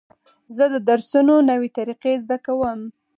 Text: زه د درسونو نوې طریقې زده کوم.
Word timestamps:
زه 0.55 0.63
د 0.73 0.75
درسونو 0.89 1.33
نوې 1.49 1.69
طریقې 1.77 2.13
زده 2.23 2.37
کوم. 2.45 2.79